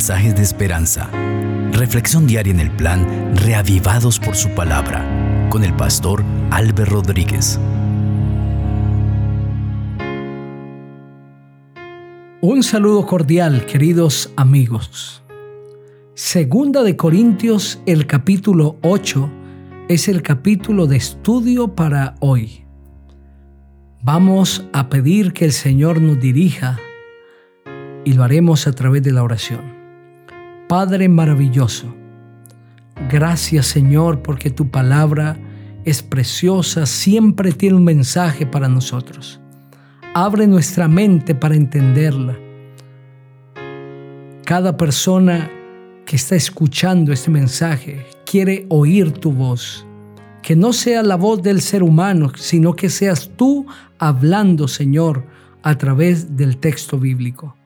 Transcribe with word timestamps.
mensajes 0.00 0.34
de 0.34 0.42
esperanza. 0.42 1.10
Reflexión 1.72 2.26
diaria 2.26 2.54
en 2.54 2.60
el 2.60 2.70
plan 2.70 3.36
Reavivados 3.36 4.18
por 4.18 4.34
su 4.34 4.48
palabra 4.54 5.04
con 5.50 5.62
el 5.62 5.76
pastor 5.76 6.24
Álvaro 6.50 7.02
Rodríguez. 7.02 7.60
Un 12.40 12.62
saludo 12.62 13.04
cordial, 13.04 13.66
queridos 13.66 14.32
amigos. 14.36 15.22
Segunda 16.14 16.82
de 16.82 16.96
Corintios, 16.96 17.78
el 17.84 18.06
capítulo 18.06 18.78
8, 18.80 19.30
es 19.90 20.08
el 20.08 20.22
capítulo 20.22 20.86
de 20.86 20.96
estudio 20.96 21.74
para 21.74 22.14
hoy. 22.20 22.64
Vamos 24.02 24.64
a 24.72 24.88
pedir 24.88 25.34
que 25.34 25.44
el 25.44 25.52
Señor 25.52 26.00
nos 26.00 26.18
dirija 26.18 26.78
y 28.06 28.14
lo 28.14 28.24
haremos 28.24 28.66
a 28.66 28.72
través 28.72 29.02
de 29.02 29.12
la 29.12 29.22
oración. 29.22 29.79
Padre 30.70 31.08
maravilloso, 31.08 31.92
gracias 33.10 33.66
Señor 33.66 34.22
porque 34.22 34.50
tu 34.50 34.70
palabra 34.70 35.36
es 35.84 36.00
preciosa, 36.00 36.86
siempre 36.86 37.50
tiene 37.50 37.74
un 37.74 37.82
mensaje 37.82 38.46
para 38.46 38.68
nosotros. 38.68 39.40
Abre 40.14 40.46
nuestra 40.46 40.86
mente 40.86 41.34
para 41.34 41.56
entenderla. 41.56 42.38
Cada 44.44 44.76
persona 44.76 45.50
que 46.06 46.14
está 46.14 46.36
escuchando 46.36 47.12
este 47.12 47.32
mensaje 47.32 48.06
quiere 48.24 48.66
oír 48.68 49.10
tu 49.10 49.32
voz 49.32 49.84
que 50.40 50.54
no 50.54 50.72
sea 50.72 51.02
la 51.02 51.16
voz 51.16 51.42
del 51.42 51.62
ser 51.62 51.82
humano, 51.82 52.30
sino 52.36 52.76
que 52.76 52.90
seas 52.90 53.32
tú 53.34 53.66
hablando, 53.98 54.68
Señor, 54.68 55.26
a 55.64 55.76
través 55.76 56.36
del 56.36 56.58
texto 56.58 56.96
bíblico. 56.96 57.56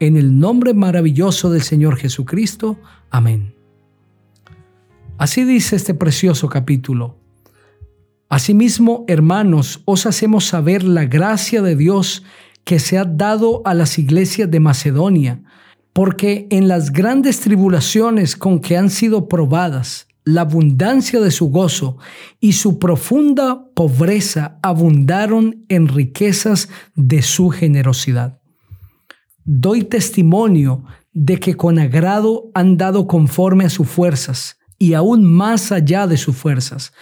En 0.00 0.16
el 0.16 0.38
nombre 0.38 0.72
maravilloso 0.72 1.50
del 1.50 1.60
Señor 1.60 1.96
Jesucristo. 1.96 2.78
Amén. 3.10 3.54
Así 5.18 5.44
dice 5.44 5.76
este 5.76 5.92
precioso 5.92 6.48
capítulo. 6.48 7.18
Asimismo, 8.30 9.04
hermanos, 9.08 9.82
os 9.84 10.06
hacemos 10.06 10.46
saber 10.46 10.84
la 10.84 11.04
gracia 11.04 11.60
de 11.60 11.76
Dios 11.76 12.24
que 12.64 12.78
se 12.78 12.96
ha 12.96 13.04
dado 13.04 13.60
a 13.66 13.74
las 13.74 13.98
iglesias 13.98 14.50
de 14.50 14.60
Macedonia, 14.60 15.42
porque 15.92 16.46
en 16.50 16.66
las 16.66 16.92
grandes 16.92 17.40
tribulaciones 17.40 18.36
con 18.36 18.60
que 18.60 18.78
han 18.78 18.88
sido 18.88 19.28
probadas, 19.28 20.06
la 20.24 20.42
abundancia 20.42 21.20
de 21.20 21.30
su 21.30 21.50
gozo 21.50 21.98
y 22.40 22.54
su 22.54 22.78
profunda 22.78 23.66
pobreza 23.74 24.58
abundaron 24.62 25.66
en 25.68 25.88
riquezas 25.88 26.70
de 26.94 27.20
su 27.20 27.50
generosidad. 27.50 28.39
Doy 29.52 29.82
testimonio 29.82 30.84
de 31.12 31.40
que 31.40 31.56
con 31.56 31.80
agrado 31.80 32.52
han 32.54 32.76
dado 32.76 33.08
conforme 33.08 33.64
a 33.64 33.68
sus 33.68 33.88
fuerzas 33.88 34.60
y 34.78 34.94
aún 34.94 35.24
más 35.24 35.72
allá 35.72 36.06
de 36.06 36.18
sus 36.18 36.36
fuerzas, 36.36 36.92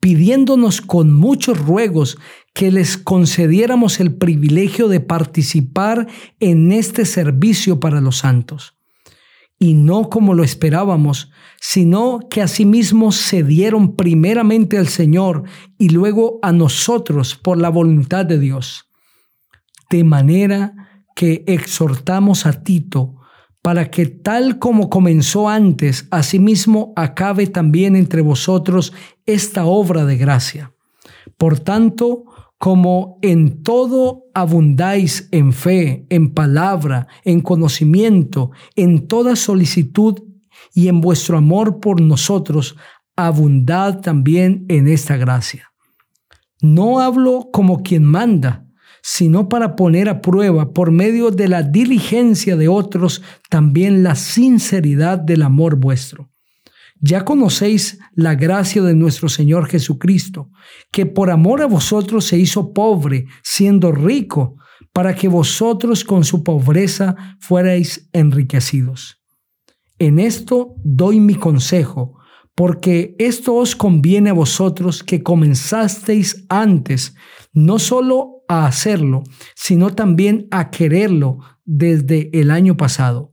pidiéndonos 0.00 0.80
con 0.80 1.14
muchos 1.14 1.64
ruegos 1.64 2.18
que 2.54 2.72
les 2.72 2.98
concediéramos 2.98 4.00
el 4.00 4.16
privilegio 4.16 4.88
de 4.88 4.98
participar 4.98 6.08
en 6.40 6.72
este 6.72 7.04
servicio 7.04 7.78
para 7.78 8.00
los 8.00 8.18
santos 8.18 8.74
y 9.60 9.74
no 9.74 10.10
como 10.10 10.34
lo 10.34 10.42
esperábamos, 10.42 11.30
sino 11.60 12.18
que 12.28 12.42
asimismo 12.42 13.12
se 13.12 13.44
dieron 13.44 13.94
primeramente 13.94 14.76
al 14.76 14.88
Señor 14.88 15.44
y 15.78 15.90
luego 15.90 16.40
a 16.42 16.50
nosotros 16.50 17.36
por 17.36 17.58
la 17.58 17.68
voluntad 17.68 18.26
de 18.26 18.40
Dios. 18.40 18.88
De 19.88 20.02
manera 20.02 20.81
que 21.14 21.44
exhortamos 21.46 22.46
a 22.46 22.62
Tito 22.62 23.16
para 23.62 23.90
que 23.90 24.06
tal 24.06 24.58
como 24.58 24.90
comenzó 24.90 25.48
antes, 25.48 26.08
asimismo 26.10 26.92
acabe 26.96 27.46
también 27.46 27.94
entre 27.94 28.20
vosotros 28.20 28.92
esta 29.24 29.64
obra 29.64 30.04
de 30.04 30.16
gracia. 30.16 30.72
Por 31.36 31.60
tanto, 31.60 32.24
como 32.58 33.18
en 33.22 33.62
todo 33.62 34.24
abundáis 34.34 35.28
en 35.30 35.52
fe, 35.52 36.06
en 36.10 36.34
palabra, 36.34 37.06
en 37.24 37.40
conocimiento, 37.40 38.50
en 38.74 39.06
toda 39.06 39.36
solicitud 39.36 40.22
y 40.74 40.88
en 40.88 41.00
vuestro 41.00 41.38
amor 41.38 41.80
por 41.80 42.00
nosotros, 42.00 42.76
abundad 43.16 44.00
también 44.00 44.64
en 44.68 44.88
esta 44.88 45.16
gracia. 45.16 45.72
No 46.60 47.00
hablo 47.00 47.48
como 47.52 47.82
quien 47.82 48.04
manda, 48.04 48.66
sino 49.02 49.48
para 49.48 49.76
poner 49.76 50.08
a 50.08 50.20
prueba 50.20 50.72
por 50.72 50.90
medio 50.90 51.30
de 51.30 51.48
la 51.48 51.62
diligencia 51.62 52.56
de 52.56 52.68
otros 52.68 53.22
también 53.50 54.02
la 54.02 54.14
sinceridad 54.14 55.18
del 55.18 55.42
amor 55.42 55.76
vuestro 55.76 56.32
ya 57.02 57.24
conocéis 57.24 57.98
la 58.14 58.36
gracia 58.36 58.80
de 58.80 58.94
nuestro 58.94 59.28
Señor 59.28 59.66
Jesucristo, 59.66 60.50
que 60.92 61.04
por 61.04 61.30
amor 61.30 61.60
a 61.60 61.66
vosotros 61.66 62.24
se 62.26 62.38
hizo 62.38 62.72
pobre, 62.72 63.26
siendo 63.42 63.90
rico, 63.90 64.54
para 64.92 65.14
que 65.14 65.26
vosotros 65.26 66.04
con 66.04 66.24
su 66.24 66.44
pobreza 66.44 67.36
fuerais 67.40 68.08
enriquecidos. 68.12 69.20
En 69.98 70.20
esto 70.20 70.76
doy 70.84 71.18
mi 71.18 71.34
consejo, 71.34 72.18
porque 72.54 73.16
esto 73.18 73.56
os 73.56 73.74
conviene 73.74 74.30
a 74.30 74.34
vosotros 74.34 75.02
que 75.02 75.24
comenzasteis 75.24 76.44
antes, 76.48 77.16
no 77.52 77.80
solo 77.80 78.41
a 78.52 78.66
hacerlo, 78.66 79.24
sino 79.54 79.90
también 79.90 80.46
a 80.50 80.70
quererlo 80.70 81.38
desde 81.64 82.30
el 82.38 82.50
año 82.50 82.76
pasado. 82.76 83.32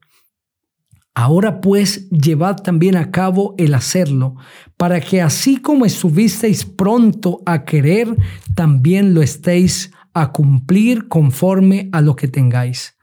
Ahora 1.14 1.60
pues 1.60 2.10
llevad 2.10 2.58
también 2.58 2.96
a 2.96 3.12
cabo 3.12 3.54
el 3.58 3.74
hacerlo, 3.74 4.36
para 4.78 5.02
que 5.02 5.22
así 5.22 5.58
como 5.58 5.86
estuvisteis 5.86 6.64
pronto 6.64 7.42
a 7.46 7.66
querer, 7.66 8.16
también 8.56 9.14
lo 9.14 9.22
estéis 9.22 9.92
a 10.14 10.32
cumplir 10.32 11.10
conforme 11.10 11.90
a 11.92 12.00
lo 12.00 12.16
que 12.16 12.30
tengáis. 12.30 12.96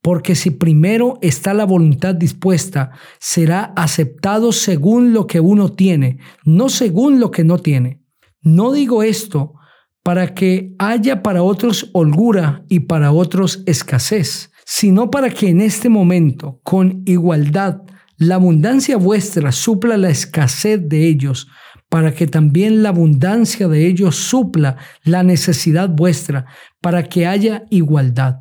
Porque 0.00 0.34
si 0.36 0.50
primero 0.50 1.18
está 1.22 1.54
la 1.54 1.64
voluntad 1.64 2.14
dispuesta, 2.14 2.92
será 3.18 3.72
aceptado 3.74 4.52
según 4.52 5.12
lo 5.12 5.26
que 5.26 5.40
uno 5.40 5.72
tiene, 5.72 6.18
no 6.44 6.68
según 6.68 7.18
lo 7.18 7.30
que 7.32 7.42
no 7.42 7.58
tiene. 7.58 8.02
No 8.42 8.70
digo 8.70 9.02
esto 9.02 9.54
para 10.04 10.34
que 10.34 10.72
haya 10.78 11.24
para 11.24 11.42
otros 11.42 11.90
holgura 11.92 12.64
y 12.68 12.80
para 12.80 13.10
otros 13.10 13.64
escasez 13.66 14.52
sino 14.64 15.10
para 15.10 15.30
que 15.30 15.48
en 15.48 15.60
este 15.60 15.88
momento, 15.88 16.60
con 16.62 17.02
igualdad, 17.04 17.82
la 18.16 18.36
abundancia 18.36 18.96
vuestra 18.96 19.52
supla 19.52 19.96
la 19.96 20.10
escasez 20.10 20.88
de 20.88 21.06
ellos, 21.08 21.48
para 21.88 22.14
que 22.14 22.26
también 22.26 22.82
la 22.82 22.88
abundancia 22.88 23.68
de 23.68 23.86
ellos 23.86 24.16
supla 24.16 24.76
la 25.04 25.22
necesidad 25.22 25.88
vuestra, 25.88 26.46
para 26.80 27.04
que 27.04 27.26
haya 27.26 27.64
igualdad. 27.70 28.40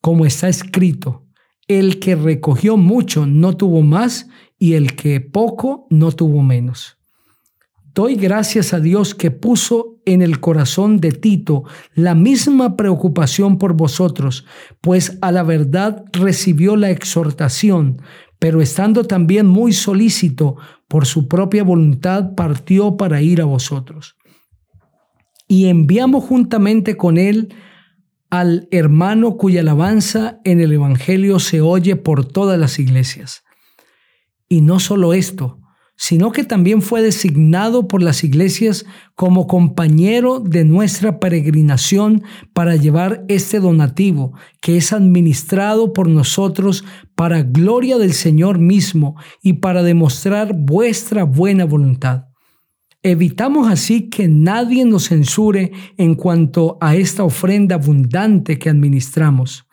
Como 0.00 0.26
está 0.26 0.48
escrito, 0.48 1.26
el 1.68 2.00
que 2.00 2.16
recogió 2.16 2.76
mucho 2.76 3.26
no 3.26 3.56
tuvo 3.56 3.82
más 3.82 4.28
y 4.58 4.74
el 4.74 4.96
que 4.96 5.20
poco 5.20 5.86
no 5.90 6.12
tuvo 6.12 6.42
menos. 6.42 6.99
Doy 7.92 8.14
gracias 8.14 8.72
a 8.72 8.78
Dios 8.78 9.14
que 9.14 9.30
puso 9.30 10.00
en 10.04 10.22
el 10.22 10.38
corazón 10.38 10.98
de 10.98 11.10
Tito 11.10 11.64
la 11.94 12.14
misma 12.14 12.76
preocupación 12.76 13.58
por 13.58 13.74
vosotros, 13.74 14.46
pues 14.80 15.18
a 15.22 15.32
la 15.32 15.42
verdad 15.42 16.04
recibió 16.12 16.76
la 16.76 16.90
exhortación, 16.90 18.00
pero 18.38 18.60
estando 18.60 19.04
también 19.04 19.46
muy 19.46 19.72
solícito 19.72 20.56
por 20.86 21.04
su 21.04 21.26
propia 21.26 21.64
voluntad, 21.64 22.34
partió 22.36 22.96
para 22.96 23.22
ir 23.22 23.40
a 23.40 23.44
vosotros. 23.44 24.16
Y 25.48 25.66
enviamos 25.66 26.24
juntamente 26.24 26.96
con 26.96 27.18
él 27.18 27.52
al 28.30 28.68
hermano 28.70 29.36
cuya 29.36 29.62
alabanza 29.62 30.40
en 30.44 30.60
el 30.60 30.72
Evangelio 30.72 31.40
se 31.40 31.60
oye 31.60 31.96
por 31.96 32.24
todas 32.24 32.58
las 32.58 32.78
iglesias. 32.78 33.42
Y 34.48 34.60
no 34.60 34.78
solo 34.78 35.12
esto, 35.12 35.59
sino 36.02 36.32
que 36.32 36.44
también 36.44 36.80
fue 36.80 37.02
designado 37.02 37.86
por 37.86 38.02
las 38.02 38.24
iglesias 38.24 38.86
como 39.14 39.46
compañero 39.46 40.40
de 40.40 40.64
nuestra 40.64 41.20
peregrinación 41.20 42.22
para 42.54 42.74
llevar 42.74 43.26
este 43.28 43.60
donativo 43.60 44.32
que 44.62 44.78
es 44.78 44.94
administrado 44.94 45.92
por 45.92 46.08
nosotros 46.08 46.86
para 47.14 47.42
gloria 47.42 47.98
del 47.98 48.14
Señor 48.14 48.58
mismo 48.58 49.16
y 49.42 49.52
para 49.54 49.82
demostrar 49.82 50.54
vuestra 50.56 51.24
buena 51.24 51.66
voluntad. 51.66 52.28
Evitamos 53.02 53.70
así 53.70 54.08
que 54.08 54.26
nadie 54.26 54.86
nos 54.86 55.08
censure 55.08 55.70
en 55.98 56.14
cuanto 56.14 56.78
a 56.80 56.96
esta 56.96 57.24
ofrenda 57.24 57.74
abundante 57.74 58.58
que 58.58 58.70
administramos, 58.70 59.66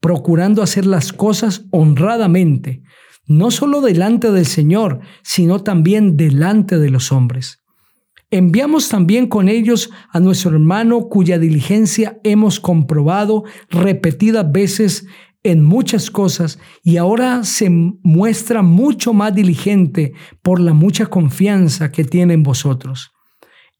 procurando 0.00 0.60
hacer 0.60 0.84
las 0.84 1.14
cosas 1.14 1.64
honradamente, 1.70 2.82
no 3.26 3.50
solo 3.50 3.80
delante 3.80 4.30
del 4.32 4.46
Señor, 4.46 5.00
sino 5.22 5.62
también 5.62 6.16
delante 6.16 6.78
de 6.78 6.90
los 6.90 7.12
hombres. 7.12 7.62
Enviamos 8.30 8.88
también 8.88 9.26
con 9.26 9.48
ellos 9.48 9.90
a 10.10 10.18
nuestro 10.18 10.52
hermano 10.52 11.08
cuya 11.08 11.38
diligencia 11.38 12.18
hemos 12.24 12.60
comprobado 12.60 13.44
repetidas 13.68 14.50
veces 14.50 15.06
en 15.42 15.62
muchas 15.62 16.10
cosas 16.10 16.58
y 16.82 16.96
ahora 16.96 17.44
se 17.44 17.68
muestra 17.70 18.62
mucho 18.62 19.12
más 19.12 19.34
diligente 19.34 20.12
por 20.40 20.60
la 20.60 20.72
mucha 20.72 21.06
confianza 21.06 21.90
que 21.90 22.04
tiene 22.04 22.34
en 22.34 22.42
vosotros. 22.42 23.12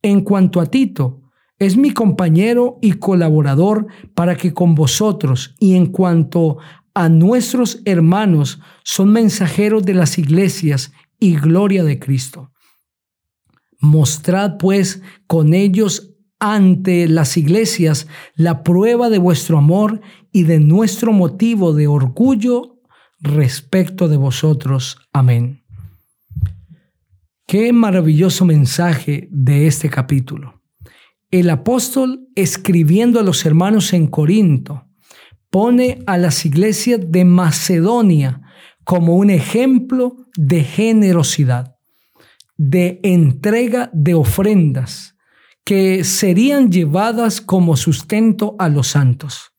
En 0.02 0.22
cuanto 0.22 0.60
a 0.60 0.66
Tito, 0.66 1.22
es 1.58 1.76
mi 1.76 1.92
compañero 1.92 2.78
y 2.82 2.94
colaborador 2.94 3.86
para 4.14 4.36
que 4.36 4.52
con 4.52 4.74
vosotros 4.74 5.54
y 5.60 5.76
en 5.76 5.86
cuanto 5.86 6.58
a 6.94 7.08
nuestros 7.08 7.80
hermanos 7.84 8.60
son 8.84 9.12
mensajeros 9.12 9.84
de 9.84 9.94
las 9.94 10.18
iglesias 10.18 10.92
y 11.18 11.36
gloria 11.36 11.84
de 11.84 11.98
Cristo. 11.98 12.52
Mostrad 13.80 14.58
pues 14.58 15.02
con 15.26 15.54
ellos 15.54 16.14
ante 16.38 17.08
las 17.08 17.36
iglesias 17.36 18.08
la 18.34 18.62
prueba 18.62 19.10
de 19.10 19.18
vuestro 19.18 19.58
amor 19.58 20.00
y 20.32 20.42
de 20.42 20.58
nuestro 20.58 21.12
motivo 21.12 21.72
de 21.72 21.86
orgullo 21.86 22.80
respecto 23.20 24.08
de 24.08 24.16
vosotros. 24.16 24.98
Amén. 25.12 25.62
Qué 27.46 27.72
maravilloso 27.72 28.44
mensaje 28.44 29.28
de 29.30 29.66
este 29.66 29.88
capítulo. 29.88 30.62
El 31.30 31.48
apóstol 31.50 32.28
escribiendo 32.34 33.20
a 33.20 33.22
los 33.22 33.46
hermanos 33.46 33.92
en 33.92 34.06
Corinto 34.06 34.86
pone 35.52 36.02
a 36.06 36.16
las 36.16 36.46
iglesias 36.46 36.98
de 37.08 37.26
Macedonia 37.26 38.40
como 38.84 39.16
un 39.16 39.28
ejemplo 39.28 40.16
de 40.34 40.64
generosidad, 40.64 41.76
de 42.56 43.00
entrega 43.02 43.90
de 43.92 44.14
ofrendas 44.14 45.14
que 45.62 46.04
serían 46.04 46.72
llevadas 46.72 47.42
como 47.42 47.76
sustento 47.76 48.56
a 48.58 48.70
los 48.70 48.88
santos. 48.88 49.52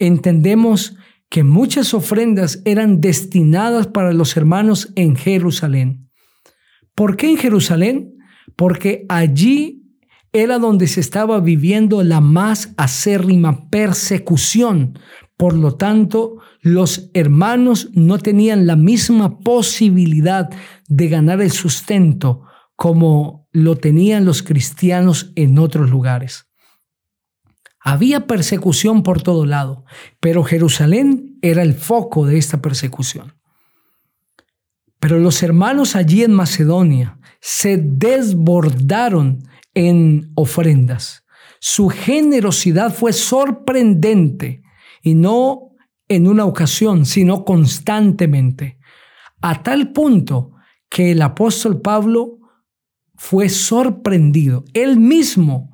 Entendemos 0.00 0.96
que 1.28 1.44
muchas 1.44 1.94
ofrendas 1.94 2.60
eran 2.64 3.00
destinadas 3.00 3.86
para 3.86 4.12
los 4.12 4.36
hermanos 4.36 4.92
en 4.96 5.14
Jerusalén. 5.14 6.10
¿Por 6.96 7.16
qué 7.16 7.30
en 7.30 7.36
Jerusalén? 7.36 8.16
Porque 8.56 9.06
allí 9.08 9.83
era 10.34 10.58
donde 10.58 10.88
se 10.88 11.00
estaba 11.00 11.38
viviendo 11.38 12.02
la 12.02 12.20
más 12.20 12.74
acérrima 12.76 13.70
persecución. 13.70 14.98
Por 15.36 15.54
lo 15.54 15.76
tanto, 15.76 16.38
los 16.60 17.10
hermanos 17.14 17.88
no 17.92 18.18
tenían 18.18 18.66
la 18.66 18.74
misma 18.74 19.38
posibilidad 19.38 20.50
de 20.88 21.08
ganar 21.08 21.40
el 21.40 21.52
sustento 21.52 22.42
como 22.74 23.48
lo 23.52 23.76
tenían 23.76 24.24
los 24.24 24.42
cristianos 24.42 25.30
en 25.36 25.56
otros 25.56 25.88
lugares. 25.88 26.48
Había 27.78 28.26
persecución 28.26 29.04
por 29.04 29.22
todo 29.22 29.46
lado, 29.46 29.84
pero 30.18 30.42
Jerusalén 30.42 31.38
era 31.42 31.62
el 31.62 31.74
foco 31.74 32.26
de 32.26 32.38
esta 32.38 32.60
persecución. 32.60 33.34
Pero 34.98 35.20
los 35.20 35.44
hermanos 35.44 35.94
allí 35.94 36.24
en 36.24 36.32
Macedonia 36.32 37.20
se 37.40 37.76
desbordaron 37.76 39.44
en 39.74 40.32
ofrendas. 40.34 41.24
Su 41.60 41.88
generosidad 41.88 42.94
fue 42.94 43.12
sorprendente 43.12 44.62
y 45.02 45.14
no 45.14 45.70
en 46.08 46.28
una 46.28 46.44
ocasión, 46.44 47.06
sino 47.06 47.44
constantemente, 47.44 48.78
a 49.40 49.62
tal 49.62 49.92
punto 49.92 50.52
que 50.88 51.12
el 51.12 51.22
apóstol 51.22 51.80
Pablo 51.80 52.38
fue 53.16 53.48
sorprendido. 53.48 54.64
Él 54.74 54.98
mismo 54.98 55.70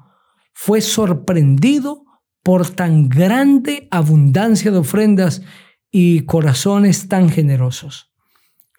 fue 0.53 0.81
sorprendido 0.81 2.05
por 2.43 2.71
tan 2.71 3.09
grande 3.09 3.89
abundancia 3.91 4.71
de 4.71 4.79
ofrendas 4.79 5.43
y 5.91 6.23
corazones 6.23 7.09
tan 7.09 7.29
generosos. 7.29 8.13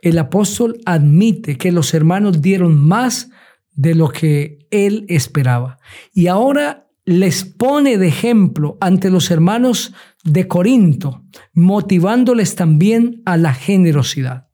El 0.02 0.18
apóstol 0.18 0.80
admite 0.86 1.58
que 1.58 1.72
los 1.72 1.94
hermanos 1.94 2.42
dieron 2.42 2.80
más 2.80 3.30
de 3.74 3.96
lo 3.96 4.10
que 4.10 4.68
él 4.72 5.06
esperaba. 5.10 5.78
Y 6.14 6.28
ahora 6.28 6.88
les 7.06 7.46
pone 7.46 7.98
de 7.98 8.08
ejemplo 8.08 8.78
ante 8.80 9.10
los 9.10 9.32
hermanos 9.32 9.94
de 10.24 10.48
Corinto, 10.48 11.24
motivándoles 11.54 12.56
también 12.56 13.22
a 13.26 13.38
la 13.38 13.54
generosidad. 13.54 14.48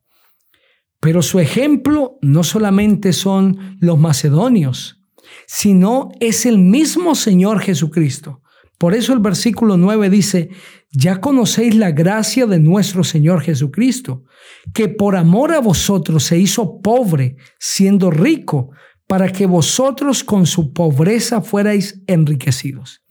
Pero 1.00 1.22
su 1.22 1.38
ejemplo 1.38 2.18
no 2.22 2.42
solamente 2.42 3.12
son 3.12 3.76
los 3.80 3.98
macedonios, 3.98 5.00
sino 5.46 6.10
es 6.20 6.46
el 6.46 6.58
mismo 6.58 7.14
Señor 7.14 7.60
Jesucristo. 7.60 8.42
Por 8.78 8.94
eso 8.94 9.12
el 9.12 9.18
versículo 9.18 9.76
9 9.76 10.08
dice, 10.08 10.50
ya 10.90 11.20
conocéis 11.20 11.74
la 11.74 11.90
gracia 11.90 12.46
de 12.46 12.60
nuestro 12.60 13.04
Señor 13.04 13.42
Jesucristo, 13.42 14.24
que 14.72 14.88
por 14.88 15.16
amor 15.16 15.52
a 15.52 15.60
vosotros 15.60 16.24
se 16.24 16.38
hizo 16.38 16.80
pobre, 16.80 17.36
siendo 17.58 18.10
rico, 18.10 18.70
para 19.08 19.32
que 19.32 19.46
vosotros 19.46 20.22
con 20.22 20.46
su 20.46 20.72
pobreza 20.72 21.40
fuerais 21.40 22.02
enriquecidos. 22.06 23.02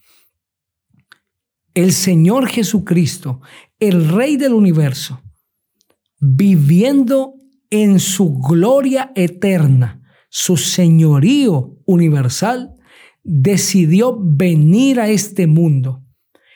El 1.73 1.91
Señor 1.91 2.47
Jesucristo, 2.47 3.41
el 3.79 4.07
Rey 4.09 4.37
del 4.37 4.53
universo, 4.53 5.21
viviendo 6.19 7.33
en 7.69 7.99
su 7.99 8.39
gloria 8.39 9.11
eterna, 9.15 10.01
su 10.29 10.55
señorío 10.55 11.77
universal, 11.85 12.75
decidió 13.23 14.17
venir 14.19 14.99
a 14.99 15.09
este 15.09 15.47
mundo 15.47 16.03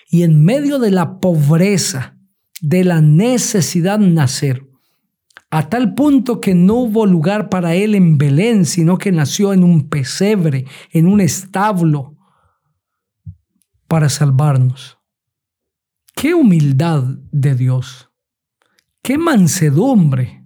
y 0.10 0.24
en 0.24 0.44
medio 0.44 0.78
de 0.78 0.92
la 0.92 1.20
pobreza, 1.20 2.18
de 2.62 2.84
la 2.84 3.02
necesidad 3.02 3.98
nacer, 3.98 4.71
a 5.54 5.68
tal 5.68 5.94
punto 5.94 6.40
que 6.40 6.56
no 6.56 6.76
hubo 6.76 7.06
lugar 7.06 7.50
para 7.50 7.76
él 7.76 7.94
en 7.94 8.18
Belén, 8.18 8.66
sino 8.66 8.98
que 8.98 9.12
nació 9.12 9.52
en 9.52 9.66
un 9.66 9.90
pesebre, 9.90 10.66
en 10.92 11.08
un 11.08 11.20
establo, 11.20 12.18
para 13.88 14.08
salvarnos. 14.08 14.98
Qué 16.16 16.34
humildad 16.34 17.04
de 17.34 17.56
Dios, 17.56 18.10
qué 19.04 19.18
mansedumbre, 19.18 20.46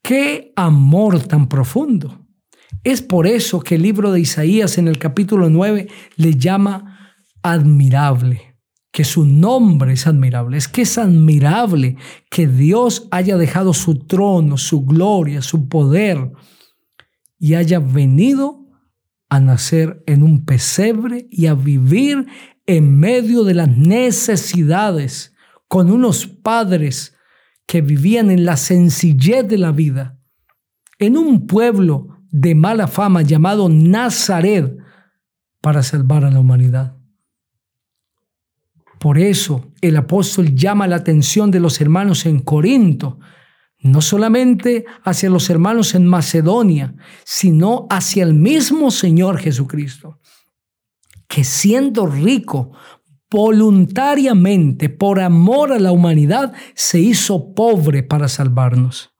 qué 0.00 0.52
amor 0.54 1.24
tan 1.24 1.48
profundo. 1.48 2.24
Es 2.84 3.02
por 3.02 3.26
eso 3.26 3.58
que 3.58 3.74
el 3.74 3.82
libro 3.82 4.12
de 4.12 4.20
Isaías 4.20 4.78
en 4.78 4.86
el 4.86 5.00
capítulo 5.00 5.50
9 5.50 5.88
le 6.14 6.34
llama 6.36 7.16
admirable 7.42 8.45
que 8.96 9.04
su 9.04 9.26
nombre 9.26 9.92
es 9.92 10.06
admirable. 10.06 10.56
Es 10.56 10.68
que 10.68 10.80
es 10.80 10.96
admirable 10.96 11.98
que 12.30 12.46
Dios 12.46 13.08
haya 13.10 13.36
dejado 13.36 13.74
su 13.74 14.06
trono, 14.06 14.56
su 14.56 14.86
gloria, 14.86 15.42
su 15.42 15.68
poder 15.68 16.32
y 17.38 17.56
haya 17.56 17.78
venido 17.78 18.64
a 19.28 19.38
nacer 19.38 20.02
en 20.06 20.22
un 20.22 20.46
pesebre 20.46 21.28
y 21.30 21.44
a 21.44 21.52
vivir 21.52 22.26
en 22.64 22.98
medio 22.98 23.44
de 23.44 23.52
las 23.52 23.68
necesidades 23.68 25.34
con 25.68 25.90
unos 25.90 26.26
padres 26.26 27.18
que 27.66 27.82
vivían 27.82 28.30
en 28.30 28.46
la 28.46 28.56
sencillez 28.56 29.46
de 29.46 29.58
la 29.58 29.72
vida, 29.72 30.18
en 30.98 31.18
un 31.18 31.46
pueblo 31.46 32.16
de 32.30 32.54
mala 32.54 32.86
fama 32.86 33.20
llamado 33.20 33.68
Nazaret 33.68 34.74
para 35.60 35.82
salvar 35.82 36.24
a 36.24 36.30
la 36.30 36.40
humanidad. 36.40 36.95
Por 38.98 39.18
eso 39.18 39.72
el 39.80 39.96
apóstol 39.96 40.54
llama 40.54 40.86
la 40.86 40.96
atención 40.96 41.50
de 41.50 41.60
los 41.60 41.80
hermanos 41.80 42.26
en 42.26 42.40
Corinto, 42.40 43.18
no 43.78 44.00
solamente 44.00 44.84
hacia 45.04 45.30
los 45.30 45.50
hermanos 45.50 45.94
en 45.94 46.06
Macedonia, 46.06 46.94
sino 47.24 47.86
hacia 47.90 48.24
el 48.24 48.34
mismo 48.34 48.90
Señor 48.90 49.38
Jesucristo, 49.38 50.20
que 51.28 51.44
siendo 51.44 52.06
rico, 52.06 52.72
voluntariamente, 53.30 54.88
por 54.88 55.20
amor 55.20 55.72
a 55.72 55.78
la 55.78 55.92
humanidad, 55.92 56.54
se 56.74 57.00
hizo 57.00 57.54
pobre 57.54 58.02
para 58.02 58.28
salvarnos. 58.28 59.10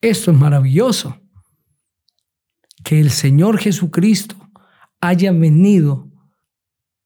Esto 0.00 0.30
es 0.30 0.38
maravilloso, 0.38 1.20
que 2.82 2.98
el 3.00 3.10
Señor 3.10 3.58
Jesucristo 3.58 4.36
haya 5.00 5.32
venido 5.32 6.09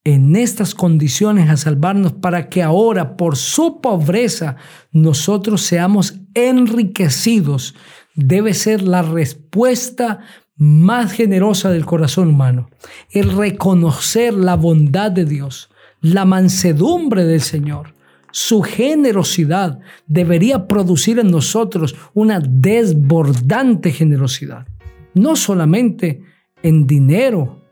en 0.05 0.37
estas 0.37 0.75
condiciones 0.75 1.49
a 1.49 1.57
salvarnos 1.57 2.13
para 2.13 2.51
que 2.51 2.63
ahora 2.63 3.17
por 3.17 3.37
su 3.37 3.81
pobreza 3.81 4.57
nosotros 4.93 5.63
seamos 5.63 6.21
enriquecidos, 6.35 7.75
debe 8.15 8.53
ser 8.53 8.83
la 8.83 9.03
respuesta 9.03 10.21
más 10.57 11.13
generosa 11.13 11.71
del 11.71 11.87
corazón 11.87 12.29
humano. 12.29 12.69
El 13.11 13.37
reconocer 13.37 14.35
la 14.35 14.57
bondad 14.57 15.11
de 15.11 15.25
Dios, 15.25 15.71
la 16.01 16.25
mansedumbre 16.27 17.25
del 17.25 17.41
Señor, 17.41 17.95
su 18.31 18.63
generosidad 18.63 19.79
debería 20.07 20.67
producir 20.67 21.19
en 21.19 21.31
nosotros 21.31 21.95
una 22.15 22.41
desbordante 22.41 23.91
generosidad. 23.91 24.67
No 25.15 25.37
solamente 25.37 26.23
en 26.63 26.87
dinero, 26.87 27.64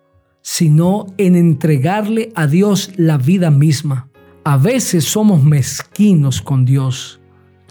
sino 0.43 1.07
en 1.19 1.37
entregarle 1.37 2.33
a 2.35 2.47
Dios 2.47 2.91
la 2.97 3.17
vida 3.17 3.51
misma, 3.51 4.09
A 4.45 4.57
veces 4.57 5.05
somos 5.05 5.45
mezquinos 5.45 6.43
con 6.43 6.65
Dios. 6.65 7.21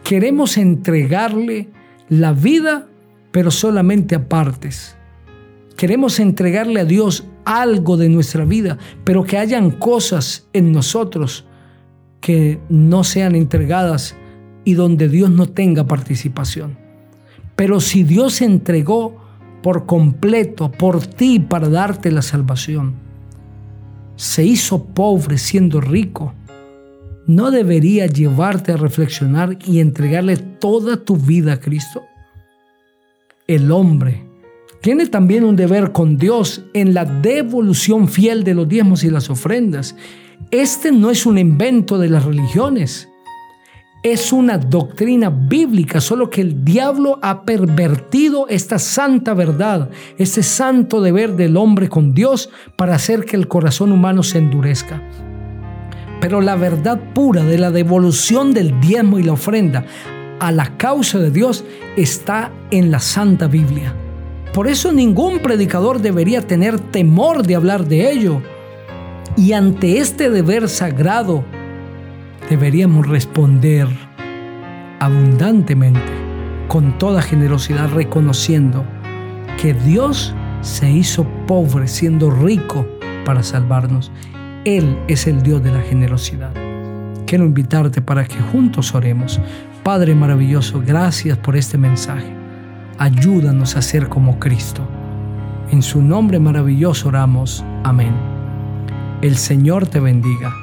Queremos 0.06 0.58
entregarle 0.58 1.68
la 2.08 2.32
vida, 2.32 2.88
pero 3.32 3.52
solamente 3.52 4.16
a 4.16 4.30
partes. 4.30 4.96
Queremos 5.76 6.18
entregarle 6.22 6.80
a 6.80 6.86
Dios 6.86 7.26
algo 7.44 7.98
de 7.98 8.08
nuestra 8.08 8.46
vida, 8.46 8.78
pero 9.04 9.26
que 9.26 9.38
hayan 9.38 9.72
cosas 9.72 10.48
en 10.54 10.72
nosotros 10.72 11.46
que 12.22 12.62
no 12.70 13.04
sean 13.04 13.36
entregadas 13.36 14.16
y 14.64 14.76
donde 14.76 15.10
Dios 15.10 15.30
no 15.30 15.48
tenga 15.48 15.88
participación. 15.88 16.78
Pero 17.58 17.82
si 17.82 18.04
Dios 18.04 18.42
entregó 18.42 19.21
por 19.62 19.86
completo 19.86 20.72
por 20.72 21.06
ti 21.06 21.40
para 21.40 21.70
darte 21.70 22.12
la 22.12 22.22
salvación, 22.22 22.94
se 24.16 24.44
hizo 24.44 24.86
pobre 24.86 25.38
siendo 25.38 25.82
rico, 25.82 26.34
¿no 27.28 27.52
debería 27.52 28.08
llevarte 28.08 28.72
a 28.72 28.78
reflexionar 28.78 29.58
y 29.66 29.80
entregarle 29.80 30.38
toda 30.38 30.98
tu 30.98 31.18
vida 31.18 31.54
a 31.54 31.60
Cristo? 31.60 32.04
El 33.48 33.72
hombre 33.72 34.32
tiene 34.82 35.06
también 35.06 35.44
un 35.44 35.56
deber 35.56 35.92
con 35.92 36.18
Dios 36.18 36.66
en 36.74 36.94
la 36.94 37.06
devolución 37.06 38.08
fiel 38.08 38.44
de 38.44 38.56
los 38.56 38.68
diezmos 38.68 39.04
y 39.04 39.12
las 39.12 39.30
ofrendas. 39.30 39.96
Este 40.50 40.92
no 40.92 41.12
es 41.12 41.26
un 41.26 41.38
invento 41.38 42.00
de 42.00 42.10
las 42.10 42.26
religiones. 42.26 43.08
Es 44.04 44.34
una 44.34 44.58
doctrina 44.58 45.30
bíblica, 45.30 46.02
solo 46.02 46.32
que 46.32 46.42
el 46.42 46.66
diablo 46.66 47.20
ha 47.22 47.44
pervertido 47.44 48.48
esta 48.48 48.80
santa 48.80 49.36
verdad, 49.36 49.92
este 50.18 50.42
santo 50.42 51.02
deber 51.02 51.36
del 51.36 51.56
hombre 51.56 51.88
con 51.88 52.16
Dios 52.16 52.50
para 52.76 52.96
hacer 52.96 53.26
que 53.26 53.36
el 53.36 53.48
corazón 53.48 53.92
humano 53.92 54.24
se 54.24 54.40
endurezca. 54.40 55.04
Pero 56.20 56.42
la 56.42 56.56
verdad 56.56 57.00
pura 57.14 57.44
de 57.44 57.60
la 57.60 57.70
devolución 57.70 58.56
del 58.56 58.82
diezmo 58.82 59.20
y 59.20 59.24
la 59.24 59.34
ofrenda 59.34 59.86
a 60.40 60.52
la 60.52 60.78
causa 60.78 61.20
de 61.20 61.30
Dios 61.30 61.64
está 61.96 62.52
en 62.72 62.90
la 62.90 63.00
Santa 63.00 63.46
Biblia. 63.46 63.94
Por 64.52 64.68
eso 64.68 64.92
ningún 64.92 65.40
predicador 65.40 66.02
debería 66.02 66.42
tener 66.42 66.80
temor 66.80 67.46
de 67.46 67.56
hablar 67.56 67.88
de 67.88 68.12
ello. 68.12 68.42
Y 69.38 69.54
ante 69.54 70.00
este 70.00 70.32
deber 70.32 70.70
sagrado 70.70 71.46
deberíamos 72.50 73.08
responder 73.08 73.88
abundantemente, 75.00 76.00
con 76.68 76.98
toda 76.98 77.22
generosidad, 77.22 77.90
reconociendo 77.90 78.86
que 79.60 79.74
Dios 79.74 80.34
se 80.62 80.90
hizo 80.90 81.26
pobre 81.48 81.88
siendo 81.88 82.30
rico 82.32 82.88
para 83.26 83.44
salvarnos. 83.44 84.12
Él 84.64 84.98
es 85.08 85.28
el 85.28 85.42
Dios 85.44 85.64
de 85.64 85.72
la 85.72 85.82
generosidad. 85.82 86.54
Quiero 87.26 87.46
invitarte 87.46 88.02
para 88.02 88.26
que 88.26 88.40
juntos 88.52 88.94
oremos. 88.94 89.40
Padre 89.84 90.16
maravilloso, 90.16 90.82
gracias 90.86 91.38
por 91.38 91.56
este 91.56 91.78
mensaje 91.78 92.42
ayúdanos 93.02 93.76
a 93.78 93.82
ser 93.82 94.10
como 94.10 94.38
Cristo. 94.38 94.88
En 95.72 95.82
su 95.82 96.04
nombre 96.04 96.40
maravilloso 96.40 97.08
oramos. 97.08 97.66
Amén. 97.84 98.14
El 99.24 99.38
Señor 99.38 99.88
te 99.88 100.00
bendiga. 100.00 100.54